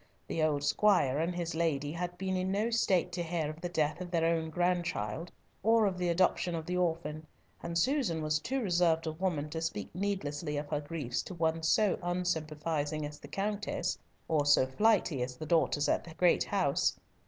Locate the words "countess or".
13.27-14.43